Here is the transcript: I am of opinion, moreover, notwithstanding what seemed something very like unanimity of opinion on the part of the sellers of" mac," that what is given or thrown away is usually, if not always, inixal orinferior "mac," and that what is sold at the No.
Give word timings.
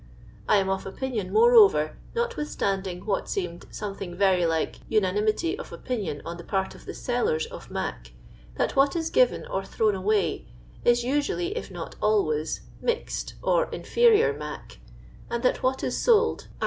I 0.49 0.57
am 0.57 0.67
of 0.67 0.87
opinion, 0.87 1.31
moreover, 1.31 1.95
notwithstanding 2.15 3.05
what 3.05 3.29
seemed 3.29 3.67
something 3.69 4.15
very 4.15 4.47
like 4.47 4.77
unanimity 4.89 5.59
of 5.59 5.71
opinion 5.71 6.23
on 6.25 6.37
the 6.37 6.43
part 6.43 6.73
of 6.73 6.85
the 6.85 6.95
sellers 6.95 7.45
of" 7.45 7.69
mac," 7.69 8.11
that 8.55 8.75
what 8.75 8.95
is 8.95 9.11
given 9.11 9.45
or 9.45 9.63
thrown 9.63 9.93
away 9.93 10.47
is 10.83 11.03
usually, 11.03 11.55
if 11.55 11.69
not 11.69 11.97
always, 12.01 12.61
inixal 12.81 13.33
orinferior 13.43 14.35
"mac," 14.35 14.79
and 15.29 15.43
that 15.43 15.61
what 15.61 15.83
is 15.83 15.99
sold 15.99 16.39
at 16.39 16.45
the 16.45 16.49
No. 16.49 16.55